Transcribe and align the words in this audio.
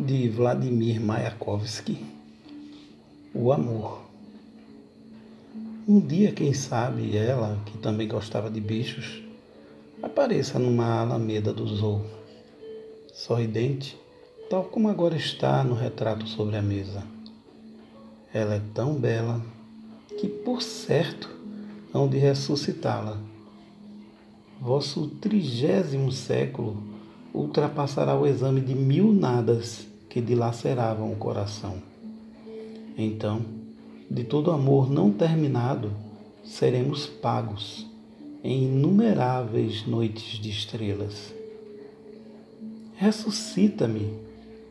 de 0.00 0.30
Vladimir 0.30 0.98
Mayakovsky, 0.98 2.02
O 3.34 3.52
Amor. 3.52 4.00
Um 5.86 6.00
dia, 6.00 6.32
quem 6.32 6.54
sabe, 6.54 7.14
ela, 7.14 7.58
que 7.66 7.76
também 7.76 8.08
gostava 8.08 8.48
de 8.48 8.62
bichos, 8.62 9.22
apareça 10.02 10.58
numa 10.58 11.00
alameda 11.00 11.52
do 11.52 11.66
zoo, 11.66 12.02
sorridente, 13.12 13.94
tal 14.48 14.64
como 14.64 14.88
agora 14.88 15.16
está 15.16 15.62
no 15.62 15.74
retrato 15.74 16.26
sobre 16.26 16.56
a 16.56 16.62
mesa. 16.62 17.02
Ela 18.32 18.54
é 18.54 18.62
tão 18.72 18.94
bela 18.94 19.42
que, 20.18 20.28
por 20.28 20.62
certo, 20.62 21.28
hão 21.92 22.08
de 22.08 22.16
ressuscitá-la. 22.16 23.18
Vosso 24.58 25.08
trigésimo 25.20 26.10
século 26.10 26.82
ultrapassará 27.34 28.18
o 28.18 28.26
exame 28.26 28.62
de 28.62 28.74
mil 28.74 29.12
nadas 29.12 29.89
que 30.10 30.20
dilaceravam 30.20 31.10
o 31.10 31.16
coração. 31.16 31.78
Então, 32.98 33.40
de 34.10 34.24
todo 34.24 34.50
amor 34.50 34.90
não 34.90 35.10
terminado, 35.10 35.90
seremos 36.44 37.06
pagos 37.06 37.86
em 38.44 38.64
inumeráveis 38.64 39.86
noites 39.86 40.38
de 40.38 40.50
estrelas. 40.50 41.32
Ressuscita-me, 42.96 44.12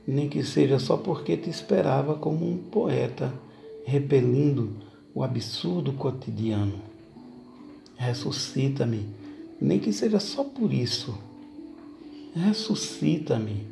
nem 0.05 0.29
que 0.29 0.43
seja 0.43 0.77
só 0.77 0.95
porque 0.95 1.35
te 1.35 1.49
esperava 1.49 2.13
como 2.13 2.47
um 2.47 2.57
poeta, 2.57 3.33
repelindo 3.83 4.73
o 5.15 5.23
absurdo 5.23 5.93
cotidiano. 5.93 6.75
Ressuscita-me, 7.95 9.07
nem 9.59 9.79
que 9.79 9.91
seja 9.91 10.19
só 10.19 10.43
por 10.43 10.71
isso 10.71 11.17
Ressuscita-me, 12.35 13.65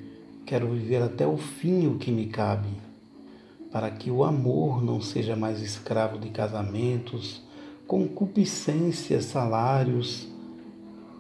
quero 0.48 0.70
viver 0.70 1.04
até 1.04 1.28
o 1.28 1.36
fim 1.36 1.88
o 1.88 1.98
que 1.98 2.10
me 2.10 2.28
cabe, 2.28 2.70
para 3.70 3.92
que 3.92 4.10
o 4.10 4.24
amor 4.24 4.82
não 4.82 5.02
seja 5.02 5.36
mais 5.36 5.62
escravo 5.62 6.18
de 6.18 6.30
casamentos, 6.30 7.44
concupiscências, 7.86 9.26
salários, 9.26 10.26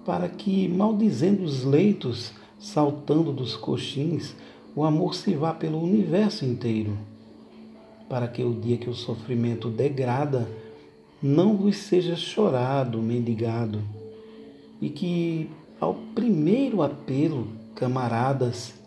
para 0.06 0.30
que, 0.30 0.70
maldizendo 0.70 1.44
os 1.44 1.66
leitos, 1.66 2.32
saltando 2.58 3.34
dos 3.34 3.54
coxins, 3.54 4.34
o 4.74 4.86
amor 4.86 5.14
se 5.14 5.36
vá 5.36 5.54
pelo 5.54 5.84
universo 5.84 6.46
inteiro, 6.46 6.98
para 8.08 8.30
que 8.30 8.42
o 8.42 8.54
dia 8.54 8.78
que 8.78 8.90
o 8.90 8.94
sofrimento 8.94 9.70
degrada, 9.70 10.48
não 11.22 11.58
vos 11.58 11.76
seja 11.76 12.16
chorado, 12.16 13.02
mendigado, 13.02 13.82
e 14.82 14.90
que 14.90 15.50
ao 15.82 15.96
primeiro 16.16 16.82
apelo, 16.82 17.50
camaradas, 17.76 18.78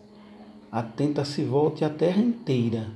atenta 0.71 1.25
se 1.25 1.43
volte 1.43 1.83
a 1.83 1.89
terra 1.89 2.21
inteira 2.21 2.89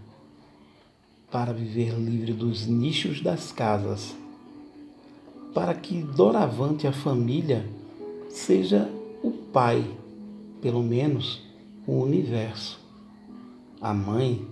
para 1.29 1.51
viver 1.51 1.93
livre 1.99 2.31
dos 2.31 2.65
nichos 2.65 3.21
das 3.21 3.51
casas, 3.51 4.15
para 5.53 5.73
que 5.73 6.01
doravante 6.01 6.87
a 6.87 6.93
família 6.93 7.67
seja 8.29 8.89
o 9.21 9.31
pai, 9.31 9.85
pelo 10.61 10.81
menos 10.81 11.41
o 11.85 12.01
universo, 12.01 12.79
a 13.81 13.93
mãe, 13.93 14.47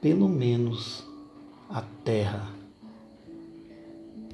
pelo 0.00 0.28
menos 0.28 1.04
a 1.68 1.82
terra. 2.02 2.59